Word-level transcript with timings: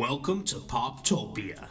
Welcome 0.00 0.44
to 0.44 0.56
Poptopia. 0.56 1.68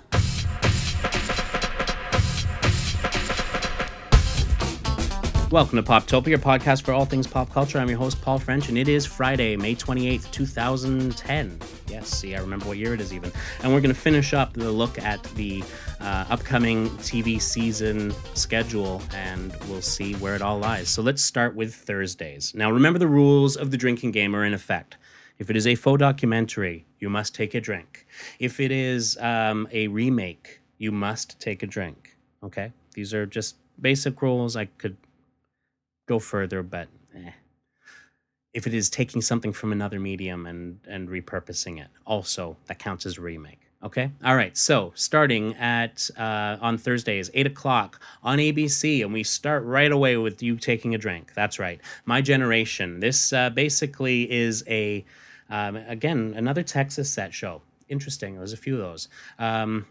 Welcome 5.49 5.77
to 5.77 5.83
Poptopia, 5.83 6.27
your 6.27 6.37
podcast 6.37 6.83
for 6.83 6.93
all 6.93 7.05
things 7.05 7.25
pop 7.25 7.51
culture. 7.51 7.79
I'm 7.79 7.89
your 7.89 7.97
host, 7.97 8.21
Paul 8.21 8.37
French, 8.37 8.69
and 8.69 8.77
it 8.77 8.87
is 8.87 9.07
Friday, 9.07 9.57
May 9.57 9.73
28th, 9.73 10.29
2010. 10.29 11.59
Yes, 11.87 12.07
see, 12.09 12.35
I 12.35 12.39
remember 12.39 12.67
what 12.67 12.77
year 12.77 12.93
it 12.93 13.01
is 13.01 13.15
even. 13.15 13.31
And 13.63 13.73
we're 13.73 13.81
going 13.81 13.95
to 13.95 13.99
finish 13.99 14.35
up 14.35 14.53
the 14.53 14.71
look 14.71 14.99
at 14.99 15.23
the 15.33 15.63
uh, 15.99 16.25
upcoming 16.29 16.91
TV 16.99 17.41
season 17.41 18.13
schedule, 18.35 19.01
and 19.11 19.55
we'll 19.67 19.81
see 19.81 20.13
where 20.17 20.35
it 20.35 20.43
all 20.43 20.59
lies. 20.59 20.87
So 20.87 21.01
let's 21.01 21.23
start 21.23 21.55
with 21.55 21.73
Thursdays. 21.73 22.53
Now, 22.53 22.69
remember 22.69 22.99
the 22.99 23.07
rules 23.07 23.55
of 23.55 23.71
the 23.71 23.77
drinking 23.77 24.11
game 24.11 24.35
are 24.35 24.45
in 24.45 24.53
effect. 24.53 24.97
If 25.39 25.49
it 25.49 25.55
is 25.55 25.65
a 25.65 25.75
faux 25.75 25.99
documentary, 25.99 26.85
you 26.99 27.09
must 27.09 27.33
take 27.33 27.55
a 27.55 27.61
drink. 27.61 28.05
If 28.39 28.59
it 28.59 28.71
is 28.71 29.17
um, 29.21 29.67
a 29.71 29.87
remake, 29.87 30.59
you 30.77 30.91
must 30.91 31.39
take 31.39 31.63
a 31.63 31.67
drink. 31.67 32.17
Okay? 32.43 32.73
These 32.93 33.13
are 33.13 33.25
just 33.25 33.55
basic 33.79 34.21
rules. 34.21 34.57
I 34.57 34.65
could 34.65 34.97
go 36.07 36.19
further, 36.19 36.61
but 36.61 36.89
eh. 37.15 37.31
if 38.53 38.67
it 38.67 38.73
is 38.73 38.89
taking 38.89 39.21
something 39.21 39.53
from 39.53 39.71
another 39.71 39.99
medium 39.99 40.45
and 40.45 40.79
and 40.87 41.07
repurposing 41.07 41.79
it, 41.79 41.87
also 42.05 42.57
that 42.65 42.79
counts 42.79 43.05
as 43.05 43.17
a 43.17 43.21
remake. 43.21 43.61
Okay. 43.81 44.11
All 44.25 44.35
right. 44.35 44.57
So 44.57 44.91
starting 44.95 45.55
at 45.55 46.09
uh, 46.17 46.57
on 46.59 46.77
Thursdays, 46.77 47.31
eight 47.33 47.47
o'clock 47.47 48.01
on 48.21 48.39
ABC, 48.39 49.01
and 49.01 49.13
we 49.13 49.23
start 49.23 49.63
right 49.63 49.91
away 49.91 50.17
with 50.17 50.43
you 50.43 50.57
taking 50.57 50.93
a 50.93 50.97
drink. 50.97 51.33
That's 51.33 51.59
right. 51.59 51.79
My 52.03 52.19
generation. 52.19 52.99
This 52.99 53.31
uh, 53.31 53.49
basically 53.51 54.29
is 54.29 54.65
a 54.67 55.05
um, 55.49 55.75
again 55.75 56.33
another 56.35 56.63
Texas 56.63 57.09
set 57.09 57.33
show. 57.33 57.61
Interesting. 57.87 58.35
There's 58.35 58.53
a 58.53 58.57
few 58.57 58.75
of 58.75 58.81
those. 58.81 59.09
Um, 59.39 59.85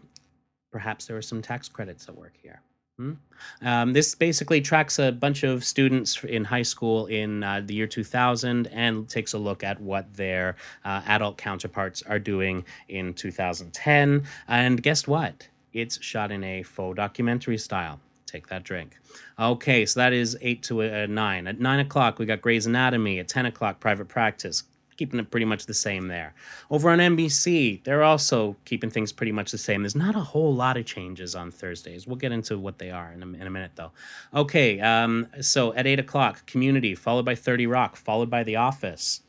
perhaps 0.71 1.05
there 1.05 1.17
are 1.17 1.21
some 1.21 1.41
tax 1.41 1.67
credits 1.67 2.07
at 2.07 2.15
work 2.15 2.33
here. 2.41 2.61
Hmm? 2.99 3.13
Um, 3.61 3.93
this 3.93 4.13
basically 4.13 4.59
tracks 4.59 4.99
a 4.99 5.11
bunch 5.13 5.43
of 5.43 5.63
students 5.63 6.21
in 6.25 6.43
high 6.43 6.63
school 6.63 7.05
in 7.05 7.43
uh, 7.43 7.61
the 7.65 7.73
year 7.73 7.87
2000 7.87 8.67
and 8.67 9.07
takes 9.07 9.31
a 9.31 9.37
look 9.37 9.63
at 9.63 9.79
what 9.79 10.13
their 10.13 10.57
uh, 10.83 11.01
adult 11.05 11.37
counterparts 11.37 12.03
are 12.03 12.19
doing 12.19 12.65
in 12.89 13.13
2010. 13.13 14.23
And 14.49 14.83
guess 14.83 15.07
what? 15.07 15.47
It's 15.71 16.01
shot 16.03 16.29
in 16.31 16.43
a 16.43 16.63
faux 16.63 16.97
documentary 16.97 17.57
style. 17.57 18.01
Take 18.25 18.47
that 18.47 18.63
drink. 18.63 18.97
Okay, 19.39 19.85
so 19.85 20.01
that 20.01 20.11
is 20.11 20.37
8 20.41 20.61
to 20.63 20.81
uh, 20.83 21.05
9. 21.09 21.47
At 21.47 21.59
9 21.59 21.79
o'clock, 21.79 22.19
we 22.19 22.25
got 22.25 22.41
Grey's 22.41 22.65
Anatomy. 22.67 23.19
At 23.19 23.29
10 23.29 23.45
o'clock, 23.45 23.79
Private 23.79 24.09
Practice 24.09 24.63
keeping 24.99 25.17
it 25.17 25.31
pretty 25.31 25.45
much 25.45 25.65
the 25.65 25.73
same 25.73 26.09
there. 26.09 26.33
Over 26.69 26.89
on 26.89 26.99
NBC, 26.99 27.81
they're 27.85 28.03
also 28.03 28.57
keeping 28.65 28.89
things 28.89 29.13
pretty 29.13 29.31
much 29.31 29.49
the 29.49 29.57
same. 29.57 29.81
There's 29.81 29.95
not 29.95 30.13
a 30.13 30.19
whole 30.19 30.53
lot 30.53 30.75
of 30.75 30.85
changes 30.85 31.35
on 31.35 31.51
Thursdays. 31.51 32.05
We'll 32.05 32.17
get 32.17 32.33
into 32.33 32.59
what 32.59 32.79
they 32.79 32.91
are 32.91 33.13
in 33.13 33.23
a, 33.23 33.25
in 33.27 33.47
a 33.47 33.49
minute, 33.49 33.71
though. 33.75 33.93
Okay, 34.35 34.81
um, 34.81 35.27
so 35.39 35.73
at 35.73 35.87
8 35.87 35.99
o'clock, 35.99 36.45
Community, 36.45 36.95
followed 36.95 37.23
by 37.23 37.33
30 37.33 37.65
Rock, 37.65 37.95
followed 37.95 38.29
by 38.29 38.43
The 38.43 38.57
Office, 38.57 39.21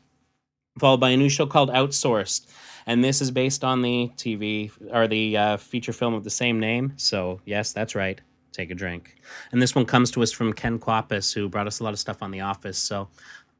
followed 0.77 0.99
by 0.99 1.11
a 1.11 1.17
new 1.17 1.29
show 1.29 1.45
called 1.45 1.69
Outsourced. 1.69 2.47
And 2.85 3.01
this 3.01 3.21
is 3.21 3.31
based 3.31 3.63
on 3.63 3.81
the 3.81 4.11
TV 4.17 4.71
or 4.91 5.07
the 5.07 5.37
uh, 5.37 5.57
feature 5.57 5.93
film 5.93 6.13
of 6.13 6.25
the 6.25 6.29
same 6.29 6.59
name. 6.59 6.91
So, 6.97 7.39
yes, 7.45 7.71
that's 7.71 7.95
right. 7.95 8.19
Take 8.51 8.71
a 8.71 8.75
drink. 8.75 9.15
And 9.53 9.61
this 9.61 9.73
one 9.73 9.85
comes 9.85 10.11
to 10.11 10.21
us 10.21 10.33
from 10.33 10.51
Ken 10.51 10.79
Kwapis, 10.79 11.33
who 11.33 11.47
brought 11.47 11.67
us 11.67 11.79
a 11.79 11.85
lot 11.85 11.93
of 11.93 11.99
stuff 11.99 12.21
on 12.21 12.31
The 12.31 12.41
Office. 12.41 12.77
So, 12.77 13.07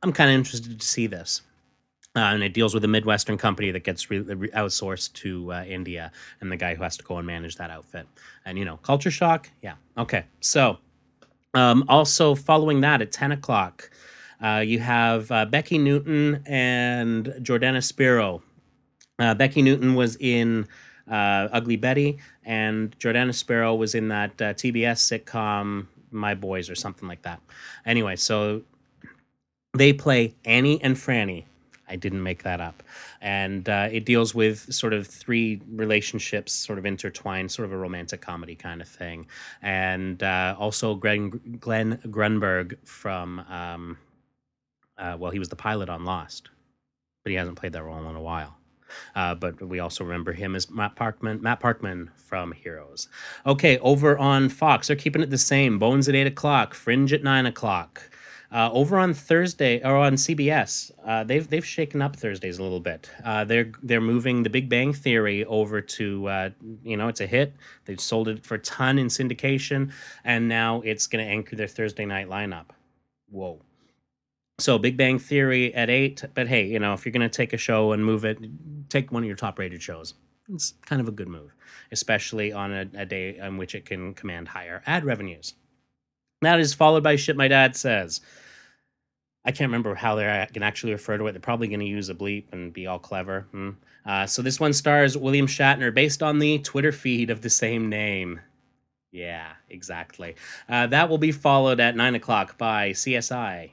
I'm 0.04 0.12
kind 0.12 0.30
of 0.30 0.36
interested 0.36 0.78
to 0.78 0.86
see 0.86 1.08
this. 1.08 1.44
Uh, 2.14 2.20
and 2.20 2.44
it 2.44 2.54
deals 2.54 2.74
with 2.74 2.84
a 2.84 2.90
Midwestern 2.90 3.38
company 3.38 3.72
that 3.72 3.86
gets 3.86 4.10
re- 4.10 4.20
re- 4.20 4.50
outsourced 4.50 5.14
to 5.14 5.54
uh, 5.54 5.64
India 5.64 6.12
and 6.42 6.52
the 6.52 6.58
guy 6.58 6.76
who 6.76 6.84
has 6.84 6.98
to 6.98 7.04
go 7.04 7.18
and 7.18 7.26
manage 7.26 7.56
that 7.56 7.70
outfit. 7.70 8.06
And, 8.44 8.58
you 8.60 8.66
know, 8.66 8.78
culture 8.78 9.12
shock. 9.12 9.50
Yeah. 9.62 9.76
Okay. 9.98 10.26
So, 10.42 10.78
um, 11.54 11.86
also 11.88 12.36
following 12.36 12.82
that 12.82 13.02
at 13.02 13.14
10 13.14 13.32
o'clock, 13.32 13.90
uh, 14.44 14.58
you 14.66 14.80
have 14.80 15.32
uh, 15.32 15.46
Becky 15.46 15.78
Newton 15.78 16.44
and 16.46 17.28
Jordana 17.40 17.82
Spiro. 17.82 18.44
Uh, 19.18 19.34
Becky 19.34 19.62
Newton 19.62 19.96
was 19.96 20.18
in 20.18 20.68
uh, 21.10 21.48
Ugly 21.52 21.78
Betty, 21.78 22.18
and 22.44 22.98
Jordana 23.00 23.34
Spiro 23.34 23.76
was 23.76 23.96
in 23.96 24.10
that 24.10 24.36
TBS 24.38 25.24
sitcom 25.24 25.88
My 26.10 26.34
Boys 26.34 26.70
or 26.70 26.76
something 26.76 27.08
like 27.08 27.22
that. 27.22 27.40
Anyway, 27.86 28.16
so 28.16 28.64
they 29.74 29.94
play 29.94 30.34
Annie 30.44 30.82
and 30.82 30.96
Franny 30.96 31.46
I 31.92 31.98
didn't 31.98 32.24
make 32.24 32.44
that 32.44 32.62
up. 32.62 32.82
And 33.20 33.68
uh, 33.68 33.90
it 33.92 34.06
deals 34.06 34.34
with 34.34 34.74
sort 34.74 34.94
of 34.94 35.06
three 35.06 35.62
relationships 35.70 36.54
sort 36.54 36.80
of 36.80 36.86
intertwined, 36.86 37.52
sort 37.52 37.66
of 37.66 37.74
a 37.74 37.78
romantic 37.78 38.22
comedy 38.22 38.56
kind 38.56 38.82
of 38.82 38.88
thing. 38.88 39.28
And 39.62 40.24
uh, 40.24 40.56
also 40.58 40.96
Glenn, 40.96 41.58
Glenn 41.60 42.00
Grunberg 42.08 42.78
from, 42.86 43.40
um, 43.42 43.98
uh, 44.98 45.18
well, 45.20 45.32
he 45.32 45.40
was 45.40 45.50
the 45.50 45.56
pilot 45.56 45.90
on 45.90 46.06
Lost, 46.06 46.50
but 47.24 47.32
he 47.32 47.36
hasn't 47.36 47.58
played 47.58 47.74
that 47.74 47.84
role 47.84 48.10
in 48.10 48.16
a 48.16 48.22
while. 48.22 48.58
Uh, 49.16 49.36
but 49.36 49.62
we 49.62 49.80
also 49.80 50.04
remember 50.04 50.34
him 50.34 50.56
as 50.56 50.70
Matt 50.70 50.96
Parkman, 50.96 51.42
Matt 51.42 51.62
Parkman 51.62 52.10
from 52.18 52.52
Heroes. 52.52 53.08
Okay, 53.46 53.78
over 53.80 54.18
on 54.18 54.50
Fox, 54.50 54.88
they're 54.88 54.96
keeping 54.96 55.22
it 55.22 55.30
the 55.30 55.38
same. 55.38 55.80
Bones 55.80 56.10
at 56.10 56.16
eight 56.16 56.28
o'clock, 56.28 56.74
Fringe 56.74 57.14
at 57.14 57.24
nine 57.24 57.46
o'clock. 57.46 58.11
Uh, 58.54 58.70
over 58.74 59.00
on 59.00 59.14
Thursday 59.14 59.82
or 59.82 59.96
on 59.96 60.16
CBS, 60.16 60.92
uh, 61.06 61.24
they've 61.24 61.50
they've 61.50 61.66
shaken 61.66 62.02
up 62.02 62.18
Thursdays 62.18 62.58
a 62.58 62.64
little 62.64 62.82
bit. 62.82 63.10
Uh, 63.24 63.46
they're 63.46 63.72
they're 63.82 64.02
moving 64.02 64.44
The 64.44 64.50
Big 64.50 64.68
Bang 64.68 64.92
Theory 64.92 65.46
over 65.46 65.80
to 65.80 66.28
uh, 66.28 66.50
you 66.84 66.98
know 66.98 67.08
it's 67.08 67.22
a 67.22 67.28
hit. 67.28 67.56
They've 67.86 68.00
sold 68.00 68.28
it 68.28 68.46
for 68.46 68.56
a 68.56 68.60
ton 68.60 69.00
in 69.00 69.08
syndication, 69.08 69.94
and 70.26 70.50
now 70.50 70.82
it's 70.82 71.08
going 71.08 71.24
to 71.24 71.32
anchor 71.32 71.56
their 71.56 71.68
Thursday 71.68 72.06
night 72.06 72.28
lineup. 72.28 72.66
Whoa. 73.30 73.62
So 74.60 74.78
Big 74.78 74.98
Bang 74.98 75.18
Theory 75.18 75.74
at 75.74 75.90
eight, 75.90 76.26
but 76.34 76.50
hey, 76.50 76.66
you 76.66 76.80
know 76.80 76.94
if 76.94 77.06
you're 77.06 77.14
going 77.14 77.22
to 77.22 77.30
take 77.30 77.54
a 77.54 77.58
show 77.58 77.94
and 77.94 78.04
move 78.04 78.26
it, 78.26 78.38
take 78.90 79.14
one 79.14 79.24
of 79.24 79.28
your 79.28 79.38
top 79.38 79.60
rated 79.60 79.82
shows. 79.82 80.16
It's 80.54 80.74
kind 80.86 81.02
of 81.02 81.08
a 81.08 81.12
good 81.12 81.30
move, 81.30 81.56
especially 81.94 82.52
on 82.52 82.74
a, 82.74 82.86
a 82.96 83.06
day 83.06 83.40
on 83.40 83.56
which 83.56 83.76
it 83.76 83.86
can 83.86 84.14
command 84.14 84.50
higher 84.50 84.84
ad 84.86 85.06
revenues. 85.06 85.54
That 86.42 86.60
is 86.60 86.74
followed 86.74 87.04
by 87.04 87.16
shit 87.16 87.38
my 87.38 87.48
dad 87.48 87.76
says. 87.76 88.22
I 89.44 89.52
can't 89.52 89.70
remember 89.70 89.96
how 89.96 90.16
they 90.16 90.48
can 90.54 90.64
actually 90.64 90.94
refer 90.94 91.18
to 91.18 91.28
it. 91.28 91.32
They're 91.32 91.42
probably 91.42 91.68
going 91.68 91.80
to 91.80 91.86
use 91.86 92.10
a 92.10 92.16
bleep 92.16 92.46
and 92.52 92.72
be 92.72 92.88
all 92.88 93.00
clever. 93.00 93.48
Hmm. 93.52 93.72
Uh, 94.06 94.26
so 94.26 94.42
this 94.42 94.60
one 94.60 94.74
stars 94.74 95.18
William 95.18 95.48
Shatner, 95.48 95.94
based 95.94 96.24
on 96.24 96.40
the 96.40 96.60
Twitter 96.60 96.92
feed 96.92 97.30
of 97.30 97.42
the 97.42 97.50
same 97.50 97.90
name. 97.90 98.40
Yeah, 99.12 99.54
exactly. 99.70 100.36
Uh, 100.70 100.88
that 100.88 101.10
will 101.10 101.18
be 101.18 101.32
followed 101.32 101.80
at 101.80 101.96
nine 101.96 102.16
o'clock 102.16 102.58
by 102.58 102.92
CSI, 102.92 103.72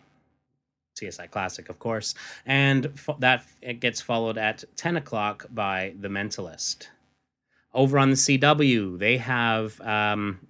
CSI 1.01 1.31
Classic, 1.31 1.69
of 1.69 1.79
course, 1.79 2.15
and 2.45 2.99
fo- 2.99 3.17
that 3.21 3.45
it 3.63 3.81
gets 3.81 4.01
followed 4.01 4.37
at 4.37 4.65
ten 4.77 4.97
o'clock 4.97 5.47
by 5.51 5.95
The 6.01 6.09
Mentalist. 6.09 6.89
Over 7.73 7.99
on 7.99 8.11
the 8.11 8.17
CW, 8.17 8.99
they 8.99 9.19
have 9.19 9.81
um, 9.83 10.41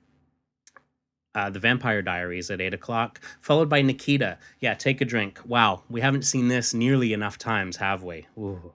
uh, 1.35 1.51
The 1.51 1.59
Vampire 1.59 2.03
Diaries 2.03 2.51
at 2.51 2.61
8 2.61 2.75
o'clock, 2.75 3.21
followed 3.41 3.69
by 3.69 3.83
Nikita. 3.83 4.39
Yeah, 4.61 4.75
take 4.75 5.01
a 5.01 5.05
drink. 5.05 5.41
Wow, 5.45 5.83
we 5.89 6.01
haven't 6.01 6.23
seen 6.23 6.49
this 6.49 6.75
nearly 6.75 7.13
enough 7.13 7.39
times, 7.39 7.77
have 7.77 8.03
we? 8.03 8.27
Ooh. 8.39 8.73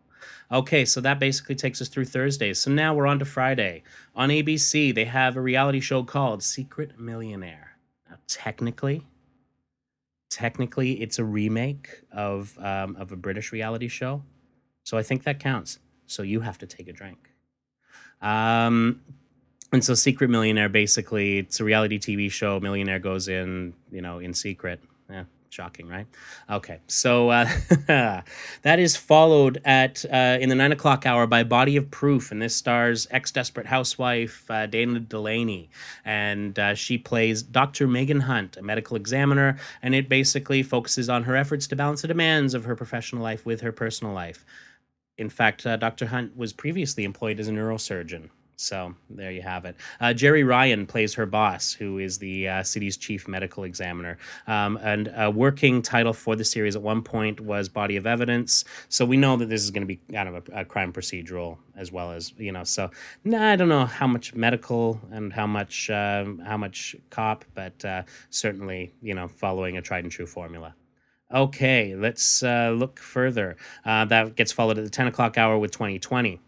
Okay, 0.52 0.86
so 0.86 1.02
that 1.02 1.20
basically 1.20 1.56
takes 1.56 1.82
us 1.82 1.90
through 1.90 2.06
Thursdays. 2.06 2.60
So 2.60 2.70
now 2.72 2.94
we're 2.94 3.08
on 3.08 3.20
to 3.20 3.26
Friday. 3.26 3.84
On 4.16 4.30
ABC, 4.30 4.94
they 4.94 5.06
have 5.06 5.36
a 5.36 5.42
reality 5.42 5.80
show 5.80 6.04
called 6.04 6.44
Secret 6.44 7.00
Millionaire. 7.00 7.78
Now, 8.10 8.18
technically, 8.28 9.06
technically, 10.30 11.02
it's 11.02 11.18
a 11.18 11.24
remake 11.24 12.02
of 12.12 12.58
um, 12.60 12.96
of 12.98 13.12
a 13.12 13.16
British 13.16 13.52
reality 13.52 13.88
show, 13.88 14.22
so 14.84 14.98
I 14.98 15.04
think 15.04 15.24
that 15.24 15.40
counts. 15.40 15.80
So 16.06 16.22
you 16.22 16.42
have 16.42 16.58
to 16.60 16.68
take 16.68 16.88
a 16.88 16.94
drink. 16.94 17.32
Um, 18.22 19.02
and 19.74 19.84
so 19.84 19.94
secret 19.96 20.30
millionaire 20.30 20.70
basically 20.70 21.40
it's 21.40 21.60
a 21.60 21.64
reality 21.64 22.00
tv 22.00 22.32
show. 22.32 22.60
Millionaire 22.60 23.00
goes 23.00 23.28
in 23.28 23.74
you 23.92 24.02
know 24.02 24.20
in 24.20 24.34
secret. 24.34 24.80
Yeah 25.10 25.26
shocking 25.54 25.88
right? 25.88 26.08
Okay 26.50 26.80
so 26.88 27.30
uh, 27.30 27.48
that 28.64 28.80
is 28.80 28.98
followed 28.98 29.62
at 29.64 30.04
uh, 30.12 30.38
in 30.42 30.50
the 30.50 30.56
nine 30.56 30.72
o'clock 30.72 31.06
hour 31.06 31.28
by 31.28 31.44
body 31.44 31.78
of 31.78 31.92
proof 31.92 32.32
and 32.32 32.42
this 32.42 32.56
stars 32.56 33.08
ex-desperate 33.12 33.68
housewife 33.68 34.50
uh, 34.50 34.66
dana 34.66 35.00
delany 35.00 35.70
and 36.04 36.58
uh, 36.58 36.74
she 36.74 36.98
plays 36.98 37.44
dr 37.44 37.86
megan 37.88 38.22
hunt 38.22 38.58
a 38.58 38.64
medical 38.64 38.98
examiner 38.98 39.58
and 39.82 39.94
it 39.94 40.10
basically 40.10 40.64
focuses 40.64 41.08
on 41.08 41.24
her 41.24 41.36
efforts 41.36 41.68
to 41.68 41.76
balance 41.76 42.02
the 42.02 42.08
demands 42.08 42.56
of 42.56 42.66
her 42.66 42.76
professional 42.76 43.22
life 43.22 43.46
with 43.46 43.62
her 43.62 43.72
personal 43.72 44.14
life. 44.14 44.44
In 45.20 45.30
fact 45.30 45.68
uh, 45.68 45.78
dr 45.78 46.08
hunt 46.08 46.36
was 46.36 46.52
previously 46.52 47.04
employed 47.04 47.40
as 47.40 47.48
a 47.48 47.52
neurosurgeon 47.52 48.30
So 48.56 48.96
there 49.10 49.32
you 49.32 49.42
have 49.42 49.66
it. 49.66 49.76
Uh, 50.00 50.08
Jeri 50.08 50.48
Ryan 50.48 50.86
plays 50.86 51.14
her 51.16 51.26
boss, 51.26 51.74
who 51.74 51.98
is 51.98 52.20
the 52.20 52.48
uh, 52.48 52.64
city's 52.64 52.98
chief 52.98 53.28
medical 53.28 53.64
examiner. 53.64 54.18
Um, 54.48 54.78
and 54.82 55.12
a 55.16 55.32
working 55.32 55.82
title 55.82 56.14
for 56.14 56.36
the 56.36 56.46
series 56.46 56.76
at 56.76 56.82
one 56.82 57.02
point 57.02 57.40
was 57.40 57.68
Body 57.68 57.98
of 57.98 58.06
Evidence. 58.06 58.64
So 58.90 59.06
we 59.06 59.18
know 59.18 59.38
that 59.38 59.50
this 59.50 59.64
is 59.64 59.72
going 59.72 59.82
to 59.82 59.88
be 59.88 60.00
kind 60.12 60.30
of 60.30 60.48
a, 60.50 60.62
a, 60.62 60.66
crime 60.66 60.94
procedural 60.94 61.58
as 61.76 61.92
well 61.92 62.12
as 62.12 62.34
you 62.38 62.52
know. 62.52 62.64
So 62.64 62.90
nah, 63.24 63.52
I 63.52 63.56
don't 63.56 63.70
know 63.70 63.86
how 63.86 64.08
much 64.08 64.34
medical 64.34 65.00
and 65.12 65.34
how 65.34 65.48
much 65.48 65.90
uh, 65.90 66.26
how 66.46 66.58
much 66.58 66.96
cop, 67.10 67.46
but 67.54 67.84
uh, 67.84 68.04
certainly 68.30 68.94
you 69.02 69.14
know 69.14 69.28
following 69.28 69.78
a 69.78 69.82
tried 69.82 70.04
and 70.04 70.12
true 70.12 70.28
formula. 70.28 70.76
Okay, 71.34 71.96
let's 71.96 72.44
uh, 72.44 72.72
look 72.76 73.00
further. 73.00 73.58
Uh, 73.84 74.06
that 74.06 74.36
gets 74.36 74.52
followed 74.52 74.78
at 74.78 74.84
the 74.84 74.90
10 74.90 75.08
o'clock 75.08 75.36
hour 75.36 75.58
with 75.58 75.72
2020 75.72 76.40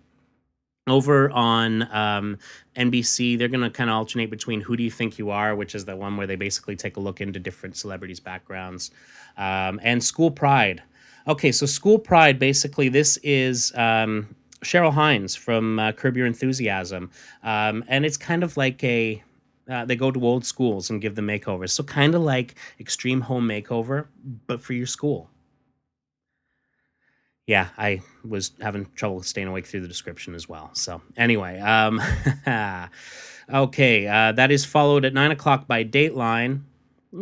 over 0.87 1.31
on 1.31 1.81
um, 1.91 2.37
NBC, 2.75 3.37
they're 3.37 3.47
going 3.47 3.63
to 3.63 3.71
kind 3.71 3.89
of 3.89 3.95
alternate 3.95 4.29
between 4.29 4.61
Who 4.61 4.77
Do 4.77 4.83
You 4.83 4.91
Think 4.91 5.17
You 5.17 5.31
Are, 5.31 5.55
which 5.55 5.73
is 5.73 5.85
the 5.85 5.95
one 5.95 6.15
where 6.15 6.27
they 6.27 6.35
basically 6.35 6.75
take 6.75 6.97
a 6.97 6.99
look 6.99 7.21
into 7.21 7.39
different 7.39 7.75
celebrities' 7.75 8.19
backgrounds, 8.19 8.91
um, 9.37 9.79
and 9.81 10.03
School 10.03 10.29
Pride. 10.29 10.83
Okay, 11.27 11.51
so 11.51 11.65
School 11.65 11.97
Pride, 11.97 12.37
basically, 12.37 12.89
this 12.89 13.17
is 13.23 13.73
um, 13.75 14.35
Cheryl 14.63 14.93
Hines 14.93 15.35
from 15.35 15.79
uh, 15.79 15.91
Curb 15.91 16.17
Your 16.17 16.27
Enthusiasm. 16.27 17.09
Um, 17.41 17.83
and 17.87 18.05
it's 18.05 18.17
kind 18.17 18.43
of 18.43 18.55
like 18.57 18.83
a. 18.83 19.23
Uh, 19.67 19.83
they 19.83 19.95
go 19.95 20.11
to 20.11 20.23
old 20.23 20.45
schools 20.45 20.91
and 20.91 21.01
give 21.01 21.15
them 21.15 21.25
makeovers. 21.25 21.71
So, 21.71 21.83
kind 21.83 22.13
of 22.13 22.21
like 22.21 22.53
Extreme 22.79 23.21
Home 23.21 23.47
Makeover, 23.47 24.05
but 24.45 24.61
for 24.61 24.73
your 24.73 24.85
school 24.85 25.31
yeah, 27.47 27.69
I 27.77 28.01
was 28.27 28.51
having 28.59 28.87
trouble 28.95 29.21
staying 29.23 29.47
awake 29.47 29.67
through 29.67 29.81
the 29.81 29.87
description 29.87 30.33
as 30.33 30.49
well. 30.49 30.71
So 30.73 31.01
anyway, 31.15 31.59
um, 31.59 32.01
okay, 33.53 34.07
uh, 34.07 34.31
that 34.31 34.51
is 34.51 34.65
followed 34.65 35.05
at 35.05 35.13
nine 35.13 35.31
o'clock 35.31 35.67
by 35.67 35.83
Dateline 35.83 36.61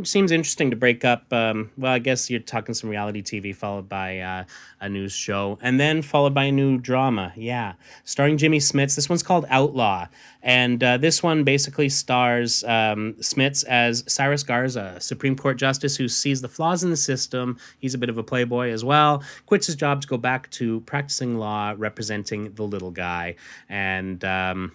seems 0.04 0.32
interesting 0.32 0.72
to 0.72 0.76
break 0.76 1.06
up. 1.06 1.32
Um, 1.32 1.72
well, 1.78 1.94
I 1.94 2.00
guess 2.00 2.30
you're 2.30 2.40
talking 2.40 2.74
some 2.74 2.90
reality 2.90 3.22
TV 3.22 3.56
followed 3.56 3.88
by 3.88 4.20
uh, 4.20 4.44
a 4.82 4.90
news 4.90 5.14
show, 5.14 5.60
and 5.62 5.80
then 5.80 6.02
followed 6.02 6.34
by 6.34 6.46
a 6.46 6.52
new 6.52 6.78
drama. 6.78 7.34
Yeah, 7.36 7.74
starring 8.04 8.38
Jimmy 8.38 8.60
Smits. 8.60 8.96
This 8.96 9.10
one's 9.10 9.24
called 9.24 9.46
Outlaw, 9.50 10.08
and 10.42 10.84
uh, 10.84 10.98
this 10.98 11.22
one 11.22 11.44
basically 11.44 11.90
stars 11.90 12.64
um, 12.64 13.16
Smits 13.20 13.64
as 13.66 14.04
Cyrus 14.08 14.44
Garza, 14.44 15.00
Supreme 15.00 15.36
Court 15.36 15.58
justice 15.58 15.96
who 15.96 16.08
sees 16.08 16.42
the 16.42 16.50
flaws 16.50 16.84
in 16.84 16.90
the 16.90 16.98
system. 16.98 17.58
He's 17.80 17.94
a 17.94 17.98
bit 17.98 18.10
of 18.10 18.18
a 18.18 18.24
playboy 18.24 18.70
as 18.70 18.84
well. 18.84 19.24
Quits 19.46 19.68
his 19.68 19.76
job 19.76 20.02
to 20.02 20.08
go 20.08 20.18
back 20.18 20.50
to 20.52 20.82
practicing 20.82 21.38
law, 21.38 21.76
representing 21.78 22.54
the 22.54 22.64
little 22.64 22.92
guy, 22.92 23.36
and. 23.70 24.24
Um, 24.24 24.72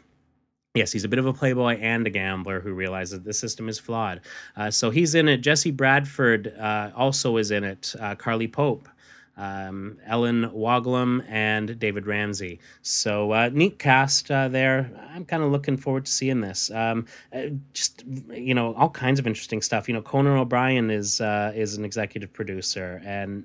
Yes, 0.79 0.93
he's 0.93 1.03
a 1.03 1.09
bit 1.09 1.19
of 1.19 1.27
a 1.27 1.33
playboy 1.33 1.77
and 1.81 2.07
a 2.07 2.11
gambler 2.11 2.61
who 2.61 2.73
realizes 2.73 3.21
the 3.23 3.33
system 3.33 3.69
is 3.69 3.81
flawed. 3.81 4.21
Uh, 4.57 4.71
so 4.71 4.91
he's 4.91 5.17
in 5.17 5.27
it. 5.27 5.39
Jesse 5.39 5.73
Bradford 5.73 6.55
uh, 6.57 6.93
also 6.95 7.37
is 7.37 7.51
in 7.51 7.65
it. 7.65 7.97
Uh, 7.99 8.15
Carly 8.15 8.47
Pope, 8.47 8.89
um, 9.37 9.99
Ellen 10.07 10.45
Woglom, 10.51 11.25
and 11.29 11.77
David 11.81 12.07
Ramsey. 12.07 12.61
So 12.83 13.33
uh, 13.33 13.51
neat 13.53 13.81
cast 13.81 14.31
uh, 14.31 14.47
there. 14.47 14.89
I'm 15.13 15.25
kind 15.25 15.43
of 15.43 15.51
looking 15.51 15.77
forward 15.77 16.07
to 16.07 16.13
seeing 16.13 16.43
this. 16.43 16.71
Um, 16.71 17.07
uh, 17.35 17.47
just 17.73 18.05
you 18.31 18.55
know, 18.55 18.73
all 18.75 18.91
kinds 18.91 19.19
of 19.19 19.27
interesting 19.27 19.61
stuff. 19.61 19.89
You 19.89 19.95
know, 19.95 20.03
Conan 20.03 20.39
O'Brien 20.39 20.93
is 20.93 21.21
is 21.21 21.77
an 21.77 21.85
executive 21.85 22.33
producer, 22.33 23.03
and 23.05 23.43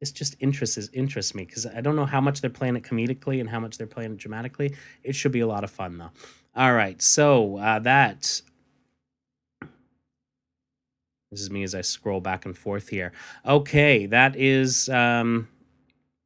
this 0.00 0.10
just 0.10 0.34
interests 0.40 0.88
interests 0.92 1.34
me 1.34 1.44
because 1.44 1.66
I 1.66 1.82
don't 1.82 1.94
know 1.94 2.06
how 2.06 2.20
much 2.20 2.40
they're 2.40 2.50
playing 2.50 2.76
it 2.76 2.82
comedically 2.82 3.38
and 3.38 3.48
how 3.48 3.60
much 3.60 3.76
they're 3.78 3.86
playing 3.86 4.12
it 4.12 4.18
dramatically. 4.18 4.74
It 5.04 5.14
should 5.14 5.32
be 5.32 5.40
a 5.40 5.46
lot 5.46 5.62
of 5.62 5.70
fun 5.70 5.98
though. 5.98 6.10
All 6.56 6.72
right, 6.72 7.00
so 7.00 7.58
uh, 7.58 7.78
that 7.80 8.42
this 11.30 11.40
is 11.40 11.50
me 11.50 11.62
as 11.62 11.74
I 11.74 11.82
scroll 11.82 12.20
back 12.20 12.44
and 12.44 12.56
forth 12.56 12.88
here. 12.88 13.12
Okay, 13.46 14.06
that 14.06 14.34
is 14.36 14.88
um, 14.88 15.48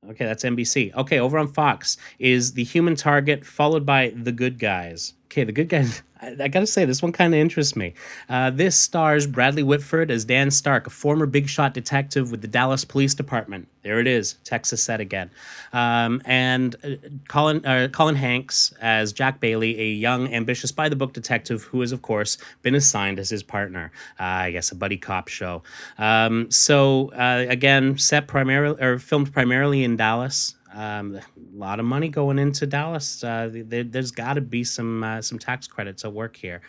okay. 0.08 0.24
That's 0.24 0.44
NBC. 0.44 0.94
Okay, 0.94 1.18
over 1.18 1.36
on 1.36 1.48
Fox 1.48 1.96
is 2.18 2.52
the 2.52 2.64
Human 2.64 2.94
Target 2.94 3.44
followed 3.44 3.84
by 3.84 4.14
The 4.16 4.32
Good 4.32 4.58
Guys. 4.58 5.14
Okay, 5.34 5.42
The 5.42 5.50
Good 5.50 5.68
Guys. 5.68 6.00
I, 6.22 6.46
gotta 6.46 6.64
say, 6.64 6.84
this 6.84 7.02
one 7.02 7.10
kind 7.10 7.34
of 7.34 7.40
interests 7.40 7.74
me. 7.74 7.94
Uh, 8.28 8.50
this 8.50 8.76
stars 8.76 9.26
Bradley 9.26 9.64
Whitford 9.64 10.08
as 10.08 10.24
Dan 10.24 10.52
Stark, 10.52 10.86
a 10.86 10.90
former 10.90 11.26
big 11.26 11.48
shot 11.48 11.74
detective 11.74 12.30
with 12.30 12.40
the 12.40 12.46
Dallas 12.46 12.84
Police 12.84 13.14
Department. 13.14 13.66
There 13.82 13.98
it 13.98 14.06
is, 14.06 14.34
Texas 14.44 14.80
set 14.80 15.00
again. 15.00 15.32
Um, 15.72 16.22
and 16.24 16.76
uh, 16.84 17.08
Colin, 17.26 17.66
uh, 17.66 17.88
Colin 17.90 18.14
Hanks 18.14 18.72
as 18.80 19.12
Jack 19.12 19.40
Bailey, 19.40 19.80
a 19.80 19.86
young, 19.86 20.32
ambitious 20.32 20.70
by 20.70 20.88
the 20.88 20.94
book 20.94 21.12
detective 21.12 21.64
who 21.64 21.80
has, 21.80 21.90
of 21.90 22.00
course, 22.00 22.38
been 22.62 22.76
assigned 22.76 23.18
as 23.18 23.28
his 23.28 23.42
partner. 23.42 23.90
Uh, 24.20 24.22
I 24.46 24.50
guess 24.52 24.70
a 24.70 24.76
buddy 24.76 24.96
cop 24.96 25.26
show. 25.26 25.64
Um, 25.98 26.48
so, 26.48 27.10
uh, 27.10 27.44
again, 27.48 27.98
set 27.98 28.28
primarily 28.28 28.80
or 28.80 29.00
filmed 29.00 29.32
primarily 29.32 29.82
in 29.82 29.96
Dallas. 29.96 30.54
Um, 30.74 31.14
a 31.16 31.22
lot 31.54 31.80
of 31.80 31.86
money 31.86 32.08
going 32.08 32.38
into 32.38 32.66
Dallas. 32.66 33.22
Uh, 33.22 33.50
there, 33.52 33.84
has 33.94 34.10
got 34.10 34.34
to 34.34 34.40
be 34.40 34.64
some 34.64 35.04
uh, 35.04 35.22
some 35.22 35.38
tax 35.38 35.66
credits 35.66 36.04
at 36.04 36.12
work 36.12 36.36
here, 36.36 36.60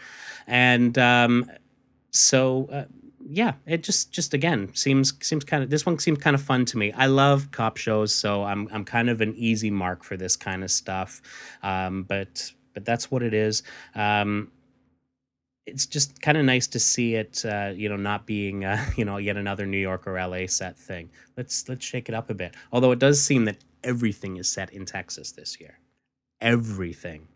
and 0.48 0.98
um, 0.98 1.50
so 2.12 2.68
uh, 2.72 2.86
yeah, 3.28 3.54
it 3.66 3.84
just 3.84 4.12
just 4.12 4.34
again 4.34 4.74
seems 4.74 5.14
seems 5.26 5.44
kind 5.44 5.64
of 5.64 5.70
this 5.70 5.86
one 5.86 5.98
seems 6.00 6.20
kind 6.20 6.36
of 6.36 6.42
fun 6.42 6.66
to 6.66 6.78
me. 6.78 6.92
I 6.92 7.08
love 7.08 7.52
cop 7.52 7.78
shows, 7.78 8.14
so 8.14 8.44
I'm 8.44 8.70
I'm 8.72 8.86
kind 8.86 9.10
of 9.10 9.22
an 9.22 9.34
easy 9.36 9.72
mark 9.72 10.04
for 10.04 10.16
this 10.18 10.36
kind 10.36 10.64
of 10.64 10.72
stuff, 10.72 11.22
um, 11.64 12.04
but 12.04 12.52
but 12.74 12.86
that's 12.86 13.10
what 13.10 13.24
it 13.24 13.34
is. 13.34 13.64
Um, 13.96 14.52
it's 15.66 15.88
just 15.88 16.22
kind 16.22 16.38
of 16.38 16.46
nice 16.46 16.68
to 16.68 16.80
see 16.80 17.16
it, 17.16 17.44
uh, 17.44 17.74
you 17.76 17.90
know, 17.90 17.96
not 17.96 18.28
being, 18.28 18.66
uh, 18.66 18.86
you 18.96 19.06
know, 19.06 19.18
yet 19.18 19.38
another 19.38 19.66
New 19.66 19.80
York 19.80 20.06
or 20.06 20.14
LA 20.14 20.46
set 20.48 20.78
thing. 20.78 21.10
Let's 21.36 21.68
let's 21.68 21.86
shake 21.86 22.10
it 22.10 22.16
up 22.16 22.30
a 22.30 22.34
bit. 22.34 22.56
Although 22.72 22.92
it 22.92 23.00
does 23.00 23.22
seem 23.22 23.46
that 23.46 23.58
everything 23.86 24.38
is 24.38 24.50
set 24.50 24.74
in 24.74 24.86
Texas 24.86 25.32
this 25.32 25.60
year. 25.62 25.80
Everything. 26.42 27.28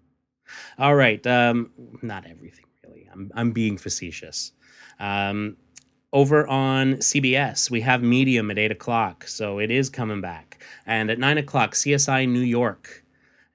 All 0.78 0.96
right. 0.96 1.26
Um, 1.26 1.72
not 2.02 2.26
everything, 2.26 2.66
really. 2.84 3.08
I'm, 3.12 3.32
I'm 3.36 3.52
being 3.52 3.78
facetious. 3.78 4.52
Um, 5.00 5.58
over 6.12 6.48
on 6.48 6.96
CBS, 6.96 7.70
we 7.70 7.82
have 7.82 8.02
Medium 8.02 8.50
at 8.50 8.58
8 8.58 8.72
o'clock. 8.72 9.28
So 9.28 9.60
it 9.60 9.72
is 9.72 9.90
coming 9.90 10.22
back. 10.22 10.62
And 10.86 11.12
at 11.12 11.20
9 11.20 11.38
o'clock, 11.38 11.74
CSI 11.76 12.28
New 12.28 12.40
York. 12.40 13.06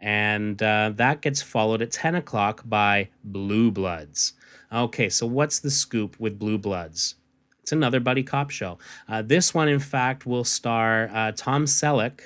And 0.00 0.62
uh, 0.62 0.92
that 0.94 1.20
gets 1.20 1.42
followed 1.42 1.82
at 1.82 1.90
10 1.90 2.14
o'clock 2.14 2.62
by 2.64 3.08
Blue 3.24 3.70
Bloods. 3.70 4.34
Okay, 4.72 5.08
so 5.08 5.26
what's 5.26 5.58
the 5.58 5.70
scoop 5.70 6.18
with 6.18 6.38
Blue 6.38 6.58
Bloods? 6.58 7.16
It's 7.62 7.72
another 7.72 8.00
buddy 8.00 8.22
cop 8.22 8.50
show. 8.50 8.78
Uh, 9.08 9.22
this 9.22 9.54
one, 9.54 9.68
in 9.68 9.78
fact, 9.78 10.26
will 10.26 10.44
star 10.44 11.08
uh, 11.12 11.32
Tom 11.32 11.64
Selleck 11.64 12.20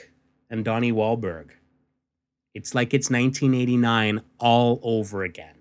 and 0.51 0.65
Donnie 0.65 0.93
Wahlberg. 0.93 1.51
It's 2.55 2.75
like 2.75 2.95
it's 2.95 3.11
1989 3.11 4.23
all 4.39 4.81
over 4.83 5.23
again. 5.23 5.55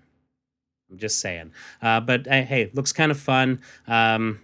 I'm 0.90 0.98
just 0.98 1.20
saying. 1.20 1.52
Uh, 1.82 2.00
but 2.00 2.26
uh, 2.26 2.42
hey, 2.42 2.70
looks 2.74 2.92
kind 2.92 3.12
of 3.12 3.18
fun. 3.18 3.60
Um, 3.86 4.40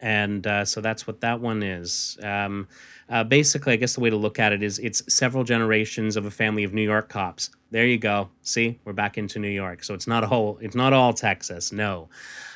and 0.00 0.46
uh, 0.46 0.64
so 0.64 0.80
that's 0.80 1.06
what 1.06 1.20
that 1.22 1.40
one 1.40 1.62
is. 1.62 2.18
Um, 2.22 2.68
uh, 3.08 3.24
basically, 3.24 3.72
I 3.72 3.76
guess 3.76 3.94
the 3.94 4.00
way 4.00 4.10
to 4.10 4.16
look 4.16 4.38
at 4.38 4.52
it 4.52 4.62
is 4.62 4.78
it's 4.78 5.02
several 5.12 5.42
generations 5.44 6.16
of 6.16 6.26
a 6.26 6.30
family 6.30 6.62
of 6.64 6.74
New 6.74 6.82
York 6.82 7.08
cops. 7.08 7.50
There 7.70 7.86
you 7.86 7.98
go. 7.98 8.28
See, 8.42 8.78
we're 8.84 8.92
back 8.92 9.18
into 9.18 9.38
New 9.38 9.48
York. 9.48 9.82
So 9.82 9.94
it's 9.94 10.06
not 10.06 10.22
a 10.22 10.26
whole. 10.26 10.58
It's 10.60 10.76
not 10.76 10.92
all 10.92 11.12
Texas. 11.12 11.72
No. 11.72 12.08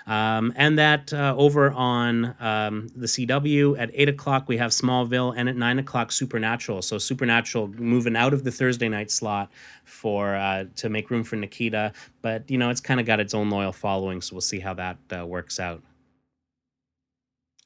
Um, 0.07 0.53
and 0.57 0.79
that 0.79 1.13
uh, 1.13 1.35
over 1.37 1.71
on 1.71 2.35
um, 2.41 2.89
the 2.97 3.07
CW 3.07 3.79
at 3.79 3.91
8 3.93 4.09
o'clock, 4.09 4.49
we 4.49 4.57
have 4.57 4.71
Smallville, 4.71 5.35
and 5.37 5.49
at 5.49 5.57
9 5.57 5.79
o'clock, 5.79 6.13
Supernatural. 6.13 6.83
So 6.83 6.99
Supernatural 6.99 7.69
moving 7.69 8.17
out 8.17 8.33
of 8.33 8.45
the 8.45 8.51
Thursday 8.51 8.89
night 8.89 9.11
slot 9.11 9.51
for 9.85 10.35
uh, 10.35 10.65
to 10.77 10.89
make 10.89 11.11
room 11.11 11.25
for 11.25 11.37
Nikita. 11.37 11.93
But, 12.21 12.51
you 12.51 12.59
know, 12.59 12.71
it's 12.71 12.81
kind 12.81 13.01
of 13.01 13.07
got 13.07 13.21
its 13.21 13.35
own 13.35 13.51
loyal 13.51 13.73
following, 13.73 14.21
so 14.21 14.35
we'll 14.35 14.41
see 14.41 14.61
how 14.61 14.75
that 14.75 14.99
uh, 15.17 15.27
works 15.27 15.61
out. 15.61 15.83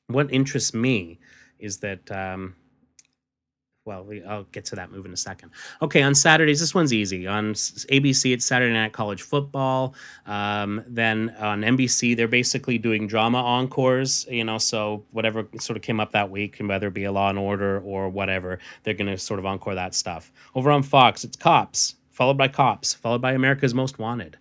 What 0.09 0.33
interests 0.33 0.75
me 0.75 1.19
is 1.59 1.79
that. 1.79 2.11
Um, 2.11 2.55
well, 3.87 4.03
we, 4.03 4.23
I'll 4.25 4.45
get 4.51 4.65
to 4.67 4.77
that 4.77 4.91
move 4.91 5.07
in 5.07 5.13
a 5.13 5.17
second. 5.17 5.51
Okay, 5.81 6.03
on 6.03 6.15
Saturdays, 6.15 6.59
this 6.59 6.75
one's 6.75 6.93
easy. 6.93 7.27
On 7.27 7.55
ABC, 7.55 8.35
it's 8.35 8.45
Saturday 8.45 8.75
Night 8.75 8.93
College 8.93 9.23
Football. 9.23 9.95
Um, 10.27 10.85
then 10.89 11.35
on 11.39 11.63
NBC, 11.63 12.17
they're 12.17 12.29
basically 12.29 12.79
doing 12.79 13.07
drama 13.07 13.39
encores. 13.39 14.27
You 14.29 14.45
know, 14.45 14.59
so 14.59 15.05
whatever 15.13 15.47
sort 15.61 15.77
of 15.77 15.83
came 15.83 16.01
up 16.01 16.11
that 16.13 16.31
week, 16.31 16.57
whether 16.59 16.89
it 16.89 16.95
be 16.95 17.05
a 17.05 17.13
Law 17.13 17.31
and 17.31 17.39
Order 17.39 17.81
or 17.81 18.09
whatever, 18.09 18.59
they're 18.83 18.95
going 18.95 19.11
to 19.11 19.19
sort 19.19 19.39
of 19.39 19.47
encore 19.47 19.77
that 19.77 19.95
stuff. 19.95 20.33
Over 20.55 20.73
on 20.73 20.83
Fox, 20.83 21.23
it's 21.23 21.37
Cops, 21.37 21.95
followed 22.11 22.37
by 22.37 22.49
Cops, 22.49 22.93
followed 22.93 23.23
by 23.23 23.33
America's 23.33 23.73
Most 23.73 23.99
Wanted. 24.01 24.37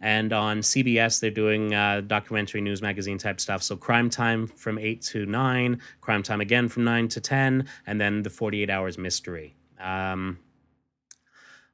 And 0.00 0.32
on 0.32 0.60
CBS, 0.60 1.20
they're 1.20 1.30
doing 1.30 1.74
uh, 1.74 2.02
documentary 2.06 2.60
news 2.60 2.82
magazine 2.82 3.18
type 3.18 3.40
stuff. 3.40 3.62
So 3.62 3.76
Crime 3.76 4.10
Time 4.10 4.46
from 4.46 4.78
8 4.78 5.00
to 5.02 5.26
9, 5.26 5.80
Crime 6.00 6.22
Time 6.22 6.40
again 6.40 6.68
from 6.68 6.84
9 6.84 7.08
to 7.08 7.20
10, 7.20 7.66
and 7.86 8.00
then 8.00 8.22
the 8.22 8.30
48 8.30 8.70
Hours 8.70 8.98
Mystery. 8.98 9.56
Um, 9.80 10.38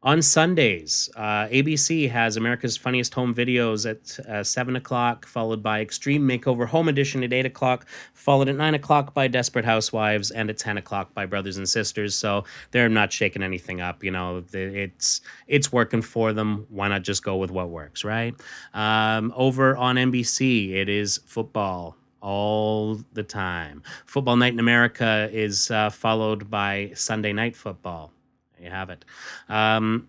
On 0.05 0.21
Sundays, 0.21 1.09
uh, 1.15 1.47
ABC 1.47 2.11
has 2.11 2.37
America's 2.37 2.77
Funniest 2.77 3.15
Home 3.15 3.33
Videos 3.33 3.89
at 3.89 4.19
uh, 4.27 4.43
7 4.43 4.75
o'clock, 4.75 5.27
followed 5.27 5.63
by 5.63 5.81
Extreme 5.81 6.29
Makeover 6.29 6.67
Home 6.67 6.89
Edition 6.89 7.23
at 7.23 7.33
8 7.33 7.47
o'clock, 7.47 7.87
followed 8.13 8.49
at 8.49 8.57
9 8.57 8.75
o'clock 8.75 9.15
by 9.15 9.29
Desperate 9.29 9.65
Housewives, 9.65 10.33
and 10.33 10.51
at 10.51 10.59
10 10.59 10.77
o'clock 10.77 11.15
by 11.15 11.25
Brothers 11.25 11.57
and 11.57 11.69
Sisters. 11.69 12.17
So 12.17 12.43
they're 12.73 12.89
not 12.89 13.13
shaking 13.13 13.45
anything 13.45 13.81
up. 13.81 14.03
You 14.03 14.11
know, 14.11 14.43
it's 14.53 15.21
it's 15.47 15.71
working 15.73 16.03
for 16.03 16.33
them. 16.33 16.67
Why 16.69 16.89
not 16.89 17.03
just 17.03 17.23
go 17.23 17.37
with 17.37 17.53
what 17.53 17.71
works, 17.71 18.03
right? 18.03 18.35
Um, 18.75 19.33
over 19.37 19.77
on 19.77 19.95
NBC, 19.95 20.73
it 20.73 20.89
is 20.89 21.21
football 21.27 21.97
all 22.21 22.99
the 23.13 23.23
time. 23.23 23.85
Football 24.07 24.35
Night 24.35 24.53
in 24.53 24.59
America 24.59 25.29
is 25.31 25.71
uh, 25.71 25.91
followed 25.91 26.51
by 26.51 26.91
Sunday 26.97 27.33
Night 27.33 27.55
Football 27.55 28.13
you 28.63 28.71
have 28.71 28.91
it. 28.91 29.05
Um, 29.49 30.09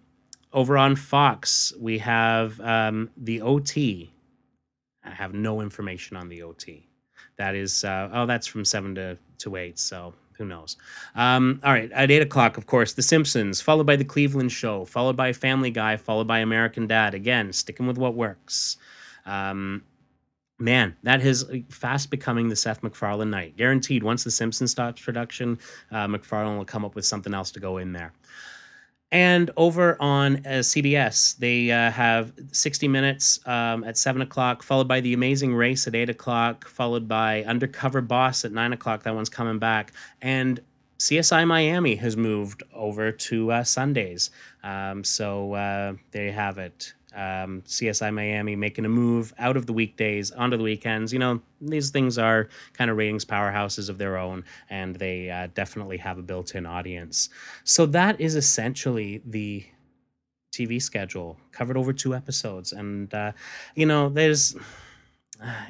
over 0.51 0.77
on 0.77 0.95
Fox, 0.95 1.73
we 1.79 1.97
have 1.99 2.59
um, 2.61 3.09
the 3.17 3.41
OT. 3.41 4.11
I 5.03 5.09
have 5.09 5.33
no 5.33 5.61
information 5.61 6.15
on 6.15 6.29
the 6.29 6.43
OT. 6.43 6.87
That 7.37 7.55
is, 7.55 7.83
uh, 7.83 8.09
oh, 8.13 8.25
that's 8.25 8.47
from 8.47 8.63
7 8.63 8.95
to, 8.95 9.17
to 9.39 9.55
8, 9.55 9.79
so 9.79 10.13
who 10.37 10.45
knows? 10.45 10.77
Um, 11.15 11.59
all 11.63 11.73
right, 11.73 11.91
at 11.91 12.11
8 12.11 12.21
o'clock, 12.21 12.57
of 12.57 12.67
course, 12.67 12.93
The 12.93 13.01
Simpsons, 13.01 13.61
followed 13.61 13.87
by 13.87 13.95
The 13.95 14.05
Cleveland 14.05 14.51
Show, 14.51 14.85
followed 14.85 15.15
by 15.17 15.33
Family 15.33 15.71
Guy, 15.71 15.97
followed 15.97 16.27
by 16.27 16.39
American 16.39 16.85
Dad. 16.87 17.13
Again, 17.13 17.51
sticking 17.51 17.87
with 17.87 17.97
what 17.97 18.13
works. 18.13 18.77
Um, 19.25 19.83
man, 20.59 20.95
that 21.03 21.21
is 21.21 21.45
fast 21.69 22.09
becoming 22.09 22.49
the 22.49 22.55
Seth 22.55 22.83
MacFarlane 22.83 23.29
night. 23.29 23.57
Guaranteed, 23.57 24.03
once 24.03 24.23
The 24.23 24.31
Simpsons 24.31 24.71
stops 24.71 25.01
production, 25.01 25.59
uh, 25.91 26.07
MacFarlane 26.07 26.57
will 26.57 26.65
come 26.65 26.85
up 26.85 26.95
with 26.95 27.05
something 27.05 27.33
else 27.33 27.51
to 27.51 27.59
go 27.59 27.77
in 27.77 27.93
there. 27.93 28.13
And 29.11 29.51
over 29.57 29.95
on 30.01 30.37
uh, 30.37 30.61
CBS, 30.61 31.37
they 31.37 31.69
uh, 31.69 31.91
have 31.91 32.33
60 32.51 32.87
Minutes 32.87 33.39
um, 33.45 33.83
at 33.83 33.95
7 33.95 34.23
o'clock, 34.23 34.63
followed 34.63 34.87
by 34.87 35.01
The 35.01 35.13
Amazing 35.13 35.53
Race 35.53 35.85
at 35.85 35.93
8 35.93 36.09
o'clock, 36.09 36.67
followed 36.67 37.07
by 37.07 37.43
Undercover 37.43 38.01
Boss 38.01 38.43
at 38.43 38.51
9 38.51 38.73
o'clock. 38.73 39.03
That 39.03 39.13
one's 39.13 39.29
coming 39.29 39.59
back. 39.59 39.93
And 40.19 40.59
CSI 40.97 41.45
Miami 41.45 41.95
has 41.97 42.17
moved 42.17 42.63
over 42.73 43.11
to 43.11 43.51
uh, 43.51 43.63
Sundays. 43.63 44.31
Um, 44.63 45.03
so 45.03 45.53
uh, 45.53 45.93
there 46.09 46.25
you 46.25 46.31
have 46.31 46.57
it 46.57 46.93
um, 47.15 47.61
CSI 47.65 48.13
Miami 48.13 48.55
making 48.55 48.85
a 48.85 48.89
move 48.89 49.33
out 49.37 49.57
of 49.57 49.65
the 49.65 49.73
weekdays 49.73 50.31
onto 50.31 50.57
the 50.57 50.63
weekends. 50.63 51.13
You 51.13 51.19
know, 51.19 51.41
these 51.61 51.89
things 51.89 52.17
are 52.17 52.49
kind 52.73 52.89
of 52.89 52.97
ratings 52.97 53.25
powerhouses 53.25 53.89
of 53.89 53.97
their 53.97 54.17
own, 54.17 54.43
and 54.69 54.95
they 54.95 55.29
uh, 55.29 55.47
definitely 55.53 55.97
have 55.97 56.17
a 56.17 56.21
built 56.21 56.55
in 56.55 56.65
audience. 56.65 57.29
So 57.63 57.85
that 57.87 58.19
is 58.19 58.35
essentially 58.35 59.21
the 59.25 59.65
TV 60.53 60.81
schedule 60.81 61.37
covered 61.51 61.77
over 61.77 61.91
two 61.91 62.13
episodes. 62.13 62.71
And, 62.71 63.13
uh, 63.13 63.31
you 63.75 63.85
know, 63.85 64.09
there's 64.09 64.55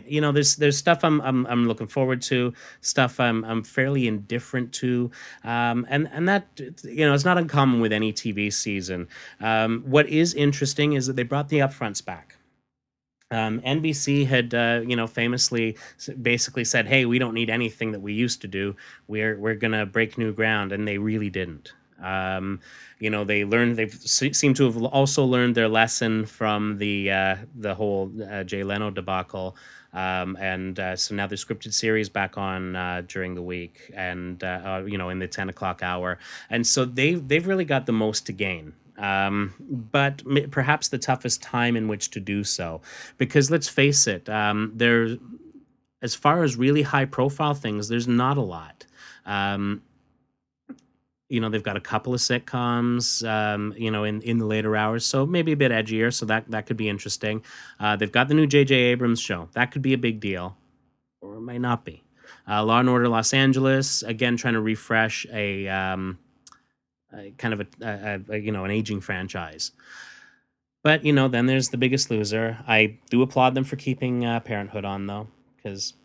you 0.06 0.22
know 0.22 0.32
there's 0.32 0.56
there's 0.58 0.78
stuff 0.78 1.04
I'm, 1.04 1.22
I'm 1.22 1.46
I'm 1.48 1.68
looking 1.68 1.88
forward 1.88 2.22
to 2.24 2.54
stuff 2.82 3.20
I'm 3.20 3.44
I'm 3.46 3.64
fairly 3.64 4.08
indifferent 4.08 4.74
to 4.74 5.12
um, 5.44 5.86
and 5.90 6.08
and 6.12 6.28
that 6.28 6.48
you 6.84 7.06
know 7.06 7.14
it's 7.14 7.26
not 7.26 7.38
uncommon 7.38 7.80
with 7.80 7.94
any 7.94 8.14
TV 8.14 8.52
season 8.52 9.08
um, 9.40 9.84
what 9.86 10.08
is 10.08 10.34
interesting 10.34 10.94
is 10.94 11.08
that 11.08 11.16
they 11.16 11.24
brought 11.24 11.50
the 11.50 11.60
upfronts 11.60 12.04
back 12.04 12.38
um, 13.32 13.62
NBC 13.62 14.28
had, 14.28 14.54
uh, 14.54 14.82
you 14.86 14.96
know, 14.96 15.08
famously 15.08 15.76
basically 16.22 16.64
said, 16.64 16.88
"Hey, 16.88 17.06
we 17.06 17.18
don't 17.18 17.34
need 17.34 17.50
anything 17.50 17.92
that 17.92 18.02
we 18.02 18.14
used 18.14 18.42
to 18.42 18.48
do. 18.48 18.76
We're 19.08 19.40
we're 19.40 19.56
gonna 19.56 19.88
break 19.88 20.20
new 20.20 20.32
ground," 20.32 20.72
and 20.72 20.88
they 20.88 21.00
really 21.00 21.32
didn't. 21.32 21.74
Um, 22.04 22.60
you 23.00 23.10
know, 23.10 23.24
they 23.24 23.46
learned. 23.46 23.78
They 23.78 23.88
seem 23.88 24.54
to 24.56 24.66
have 24.66 24.82
also 24.84 25.24
learned 25.26 25.56
their 25.56 25.68
lesson 25.68 26.26
from 26.26 26.78
the 26.78 27.12
uh, 27.12 27.36
the 27.56 27.74
whole 27.76 28.12
uh, 28.30 28.44
Jay 28.44 28.64
Leno 28.64 28.92
debacle. 28.92 29.56
Um, 29.94 30.36
and 30.40 30.80
uh, 30.80 30.96
so 30.96 31.14
now 31.14 31.28
the 31.28 31.36
scripted 31.36 31.74
series 31.74 32.10
back 32.10 32.38
on 32.38 32.76
uh, 32.76 33.04
during 33.08 33.36
the 33.36 33.44
week, 33.44 33.92
and 33.96 34.44
uh, 34.44 34.62
uh, 34.66 34.86
you 34.86 34.98
know 34.98 35.10
in 35.10 35.20
the 35.20 35.28
ten 35.28 35.50
o'clock 35.50 35.84
hour, 35.84 36.18
and 36.50 36.66
so 36.66 36.84
they 36.84 37.14
they've 37.14 37.46
really 37.46 37.66
got 37.66 37.86
the 37.86 37.94
most 37.94 38.26
to 38.26 38.34
gain. 38.34 38.74
Um, 38.98 39.54
but 39.92 40.22
perhaps 40.52 40.88
the 40.88 40.98
toughest 40.98 41.42
time 41.42 41.76
in 41.76 41.88
which 41.88 42.12
to 42.12 42.20
do 42.20 42.44
so, 42.44 42.82
because 43.18 43.50
let's 43.52 43.68
face 43.68 44.08
it, 44.08 44.30
um, 44.30 44.72
there, 44.76 45.18
as 46.02 46.16
far 46.16 46.44
as 46.44 46.56
really 46.56 46.84
high 46.84 47.06
profile 47.06 47.54
things, 47.54 47.88
there's 47.88 48.08
not 48.08 48.38
a 48.38 48.42
lot. 48.42 48.86
Um, 49.26 49.82
you 51.34 51.40
know 51.40 51.50
they've 51.50 51.64
got 51.64 51.76
a 51.76 51.82
couple 51.82 52.14
of 52.14 52.20
sitcoms 52.20 53.28
um, 53.28 53.74
you 53.76 53.90
know 53.90 54.04
in, 54.04 54.22
in 54.22 54.38
the 54.38 54.46
later 54.46 54.76
hours 54.76 55.04
so 55.04 55.26
maybe 55.26 55.52
a 55.52 55.58
bit 55.58 55.72
edgier 55.72 56.14
so 56.14 56.26
that 56.28 56.50
that 56.52 56.68
could 56.68 56.78
be 56.78 56.88
interesting. 56.88 57.44
Uh, 57.80 57.96
they've 57.96 58.12
got 58.12 58.28
the 58.28 58.36
new 58.36 58.48
jj 58.48 58.72
abrams 58.72 59.20
show. 59.20 59.50
That 59.54 59.72
could 59.72 59.82
be 59.82 59.94
a 59.94 59.98
big 59.98 60.20
deal 60.20 60.56
or 61.22 61.36
it 61.36 61.42
might 61.42 61.62
not 61.62 61.84
be. 61.84 62.04
Uh, 62.48 62.64
law 62.64 62.80
and 62.80 62.88
order 62.88 63.08
los 63.08 63.34
angeles 63.34 64.04
again 64.04 64.38
trying 64.38 64.54
to 64.54 64.62
refresh 64.62 65.26
a, 65.34 65.68
um, 65.68 66.20
a 67.12 67.32
kind 67.38 67.54
of 67.54 67.62
a, 67.62 67.68
a, 67.82 68.36
a, 68.36 68.38
you 68.38 68.52
know 68.52 68.64
an 68.64 68.72
aging 68.72 69.02
franchise. 69.02 69.72
But 70.84 71.04
you 71.04 71.14
know 71.14 71.28
then 71.28 71.48
there's 71.48 71.70
the 71.70 71.78
biggest 71.78 72.12
loser. 72.12 72.60
I 72.68 73.00
do 73.10 73.24
applaud 73.24 73.56
them 73.56 73.64
for 73.64 73.76
keeping 73.76 74.24
uh, 74.24 74.40
parenthood 74.42 74.86
on 74.86 75.08
though 75.08 75.28
because 75.56 75.96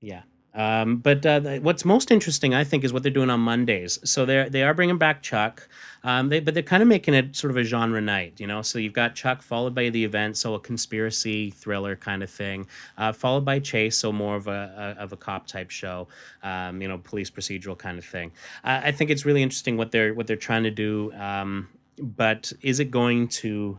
yeah 0.00 0.22
um, 0.58 0.96
but 0.96 1.24
uh, 1.24 1.40
what's 1.60 1.84
most 1.84 2.10
interesting, 2.10 2.52
I 2.52 2.64
think, 2.64 2.82
is 2.82 2.92
what 2.92 3.04
they're 3.04 3.12
doing 3.12 3.30
on 3.30 3.38
Mondays. 3.38 4.00
So 4.02 4.26
they 4.26 4.48
they 4.48 4.64
are 4.64 4.74
bringing 4.74 4.98
back 4.98 5.22
Chuck, 5.22 5.68
um, 6.02 6.30
they, 6.30 6.40
but 6.40 6.52
they're 6.52 6.64
kind 6.64 6.82
of 6.82 6.88
making 6.88 7.14
it 7.14 7.36
sort 7.36 7.52
of 7.52 7.56
a 7.56 7.62
genre 7.62 8.00
night, 8.00 8.40
you 8.40 8.46
know. 8.48 8.62
So 8.62 8.80
you've 8.80 8.92
got 8.92 9.14
Chuck 9.14 9.40
followed 9.40 9.72
by 9.72 9.88
the 9.90 10.04
event, 10.04 10.36
so 10.36 10.54
a 10.54 10.60
conspiracy 10.60 11.50
thriller 11.50 11.94
kind 11.94 12.24
of 12.24 12.30
thing, 12.30 12.66
uh, 12.96 13.12
followed 13.12 13.44
by 13.44 13.60
Chase, 13.60 13.96
so 13.96 14.10
more 14.10 14.34
of 14.34 14.48
a, 14.48 14.96
a 14.98 15.02
of 15.04 15.12
a 15.12 15.16
cop 15.16 15.46
type 15.46 15.70
show, 15.70 16.08
um, 16.42 16.82
you 16.82 16.88
know, 16.88 16.98
police 16.98 17.30
procedural 17.30 17.78
kind 17.78 17.96
of 17.96 18.04
thing. 18.04 18.32
I 18.64 18.90
think 18.90 19.10
it's 19.10 19.24
really 19.24 19.44
interesting 19.44 19.76
what 19.76 19.92
they're 19.92 20.12
what 20.12 20.26
they're 20.26 20.36
trying 20.36 20.64
to 20.64 20.72
do. 20.72 21.12
Um, 21.12 21.68
but 22.00 22.52
is 22.62 22.80
it 22.80 22.90
going 22.90 23.28
to 23.28 23.78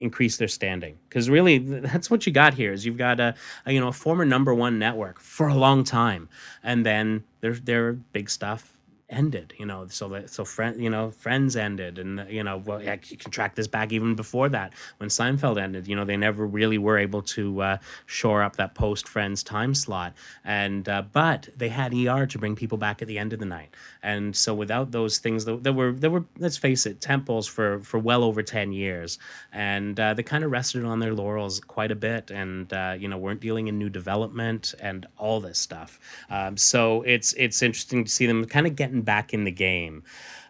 increase 0.00 0.36
their 0.38 0.48
standing. 0.48 0.98
Because 1.08 1.28
really 1.30 1.58
that's 1.58 2.10
what 2.10 2.26
you 2.26 2.32
got 2.32 2.54
here 2.54 2.72
is 2.72 2.84
you've 2.86 2.98
got 2.98 3.20
a, 3.20 3.34
a, 3.66 3.72
you 3.72 3.80
know 3.80 3.88
a 3.88 3.92
former 3.92 4.24
number 4.24 4.54
one 4.54 4.78
network 4.78 5.20
for 5.20 5.48
a 5.48 5.54
long 5.54 5.84
time 5.84 6.28
and 6.62 6.84
then 6.84 7.24
their 7.40 7.54
their 7.54 7.92
big 7.92 8.30
stuff 8.30 8.76
ended 9.10 9.52
you 9.58 9.66
know 9.66 9.86
so 9.88 10.08
that 10.08 10.30
so 10.30 10.44
friend 10.44 10.80
you 10.80 10.88
know 10.88 11.10
friends 11.10 11.56
ended 11.56 11.98
and 11.98 12.26
you 12.30 12.42
know 12.42 12.58
well 12.58 12.82
you 12.82 13.16
can 13.16 13.30
track 13.30 13.54
this 13.54 13.66
back 13.66 13.92
even 13.92 14.14
before 14.14 14.48
that 14.48 14.72
when 14.98 15.08
seinfeld 15.08 15.60
ended 15.60 15.86
you 15.86 15.96
know 15.96 16.04
they 16.04 16.16
never 16.16 16.46
really 16.46 16.78
were 16.78 16.98
able 16.98 17.22
to 17.22 17.60
uh, 17.62 17.76
shore 18.06 18.42
up 18.42 18.56
that 18.56 18.74
post 18.74 19.08
friends 19.08 19.42
time 19.42 19.74
slot. 19.74 20.14
And 20.44 20.88
uh, 20.88 21.02
but 21.12 21.48
they 21.56 21.68
had 21.68 21.92
er 21.94 22.26
to 22.26 22.38
bring 22.38 22.56
people 22.56 22.78
back 22.78 23.02
at 23.02 23.08
the 23.08 23.18
end 23.18 23.32
of 23.32 23.38
the 23.38 23.46
night. 23.46 23.74
And 24.02 24.34
so 24.34 24.54
without 24.54 24.92
those 24.92 25.18
things 25.18 25.44
that 25.44 25.74
were 25.74 25.92
there 25.92 26.10
were 26.10 26.24
let's 26.38 26.56
face 26.56 26.86
it 26.86 27.00
temples 27.00 27.46
for 27.46 27.80
for 27.80 27.98
well 27.98 28.24
over 28.24 28.42
10 28.42 28.72
years. 28.72 29.18
And 29.52 29.98
uh, 29.98 30.14
they 30.14 30.22
kind 30.22 30.44
of 30.44 30.50
rested 30.50 30.84
on 30.84 31.00
their 31.00 31.14
laurels 31.14 31.60
quite 31.60 31.90
a 31.90 31.96
bit 31.96 32.30
and 32.30 32.72
uh, 32.72 32.96
you 32.98 33.08
know 33.08 33.18
weren't 33.18 33.40
dealing 33.40 33.68
in 33.68 33.78
new 33.78 33.90
development 33.90 34.74
and 34.80 35.06
all 35.18 35.40
this 35.40 35.58
stuff. 35.58 35.98
Um, 36.30 36.56
so 36.56 37.02
it's 37.02 37.32
it's 37.34 37.62
interesting 37.62 38.04
to 38.04 38.10
see 38.10 38.26
them 38.26 38.44
kind 38.44 38.66
of 38.66 38.76
getting 38.76 38.99
back 39.02 39.32
in 39.34 39.44
the 39.44 39.50
game. 39.50 40.02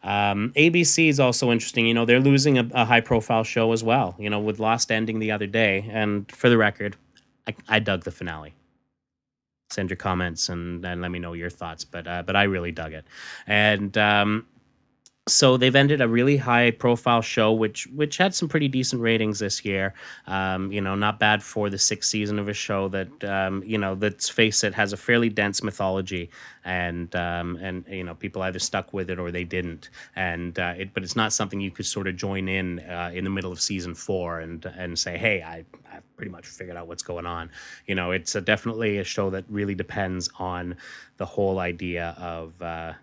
Um, 0.02 0.52
ABC 0.57 1.09
is 1.09 1.21
also 1.21 1.50
interesting. 1.50 1.87
You 1.87 1.95
know, 1.95 2.04
they're 2.04 2.21
losing 2.21 2.59
a, 2.59 2.69
a 2.73 2.85
high 2.85 3.00
profile 3.00 3.45
show 3.45 3.73
as 3.73 3.85
well, 3.85 4.16
you 4.19 4.30
know, 4.30 4.40
with 4.40 4.59
Lost 4.59 4.90
ending 4.90 5.19
the 5.19 5.30
other 5.30 5.47
day. 5.47 5.88
And 5.90 6.30
for 6.33 6.49
the 6.49 6.57
record, 6.57 6.97
I, 7.47 7.54
I 7.69 7.78
dug 7.80 8.04
the 8.04 8.11
finale. 8.11 8.54
Send 9.71 9.90
your 9.90 9.97
comments 9.97 10.49
and, 10.49 10.85
and 10.85 11.00
let 11.00 11.11
me 11.11 11.19
know 11.19 11.33
your 11.33 11.50
thoughts. 11.50 11.85
But 11.85 12.07
uh, 12.07 12.23
but 12.23 12.35
I 12.35 12.45
really 12.45 12.73
dug 12.73 12.92
it. 12.92 13.04
And 13.47 13.97
um, 13.97 14.47
so 15.30 15.56
they've 15.56 15.76
ended 15.76 16.00
a 16.00 16.08
really 16.08 16.37
high 16.37 16.70
profile 16.70 17.22
show 17.22 17.52
which 17.52 17.87
which 17.88 18.16
had 18.16 18.34
some 18.34 18.49
pretty 18.49 18.68
decent 18.68 19.00
ratings 19.00 19.38
this 19.38 19.64
year. 19.64 19.94
Um, 20.26 20.72
you 20.72 20.80
know 20.80 20.94
not 20.94 21.18
bad 21.18 21.42
for 21.42 21.70
the 21.70 21.78
sixth 21.78 22.10
season 22.10 22.38
of 22.38 22.49
a 22.49 22.54
show 22.54 22.88
that 22.88 23.25
um, 23.25 23.62
you 23.64 23.78
know 23.78 23.94
let's 23.94 24.28
face 24.28 24.64
it 24.64 24.75
has 24.75 24.92
a 24.92 24.96
fairly 24.96 25.28
dense 25.28 25.62
mythology 25.62 26.30
and 26.64 27.14
um, 27.16 27.56
and 27.56 27.84
you 27.88 28.04
know 28.04 28.14
people 28.14 28.42
either 28.42 28.58
stuck 28.58 28.92
with 28.92 29.10
it 29.10 29.18
or 29.18 29.30
they 29.30 29.44
didn't. 29.44 29.90
And 30.16 30.58
uh, 30.58 30.75
it 30.76 30.94
but 30.94 31.02
it's 31.02 31.16
not 31.16 31.32
something 31.32 31.60
you 31.60 31.70
could 31.70 31.87
sort 31.87 32.06
of 32.06 32.16
join 32.16 32.49
in 32.49 32.80
uh, 32.80 33.10
in 33.14 33.25
the 33.25 33.30
middle 33.30 33.52
of 33.52 33.60
season 33.60 33.94
four 33.94 34.40
and 34.40 34.64
and 34.64 34.99
say 34.99 35.16
hey 35.16 35.42
I 35.42 35.64
I've 35.92 36.16
pretty 36.16 36.30
much 36.30 36.46
figured 36.46 36.76
out 36.76 36.87
what's 36.88 37.02
going 37.02 37.26
on. 37.26 37.50
You 37.87 37.94
know 37.94 38.10
it's 38.10 38.34
a, 38.34 38.40
definitely 38.40 38.99
a 38.99 39.04
show 39.04 39.30
that 39.30 39.44
really 39.49 39.75
depends 39.75 40.28
on 40.38 40.76
the 41.16 41.26
whole 41.26 41.58
idea 41.58 42.14
of 42.18 42.60
uh, 42.62 42.94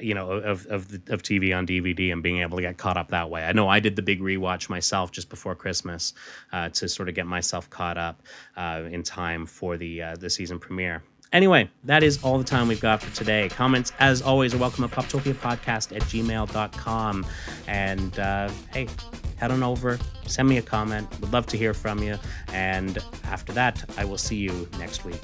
you 0.00 0.14
know 0.14 0.30
of 0.30 0.66
of 0.66 0.92
of 1.08 1.22
TV 1.22 1.56
on 1.56 1.66
DVD 1.66 2.12
and 2.12 2.22
being 2.22 2.40
able 2.40 2.56
to 2.56 2.62
get 2.62 2.78
caught 2.78 2.96
up 2.96 3.08
that 3.10 3.30
way. 3.30 3.44
I 3.44 3.52
know 3.52 3.68
I 3.68 3.80
did 3.80 3.96
the 3.96 4.02
big 4.02 4.20
rewatch 4.20 4.68
myself 4.68 5.12
just 5.12 5.28
before 5.28 5.54
Christmas 5.54 6.14
uh, 6.52 6.68
to 6.70 6.88
sort 6.88 7.08
of 7.08 7.14
get 7.14 7.26
myself 7.26 7.68
caught 7.70 7.98
up 7.98 8.22
uh, 8.56 8.82
in 8.90 9.02
time 9.02 9.46
for 9.46 9.76
the 9.76 10.02
uh, 10.02 10.16
the 10.16 10.30
season 10.30 10.58
premiere. 10.58 11.02
Anyway, 11.32 11.70
that 11.84 12.02
is 12.02 12.22
all 12.22 12.36
the 12.36 12.44
time 12.44 12.68
we've 12.68 12.80
got 12.80 13.02
for 13.02 13.14
today. 13.16 13.48
Comments, 13.48 13.90
as 13.98 14.20
always, 14.20 14.52
are 14.54 14.58
welcome 14.58 14.84
at 14.84 14.90
poptopiapodcast 14.90 15.96
at 15.96 16.02
gmail.com. 16.02 17.26
And 17.66 18.18
uh, 18.18 18.50
hey, 18.70 18.86
head 19.36 19.50
on 19.50 19.62
over, 19.62 19.98
send 20.26 20.46
me 20.46 20.58
a 20.58 20.62
comment. 20.62 21.08
Would 21.20 21.32
love 21.32 21.46
to 21.46 21.56
hear 21.56 21.72
from 21.72 22.02
you. 22.02 22.18
And 22.52 22.98
after 23.24 23.52
that, 23.54 23.82
I 23.96 24.04
will 24.04 24.18
see 24.18 24.36
you 24.36 24.68
next 24.78 25.06
week. 25.06 25.20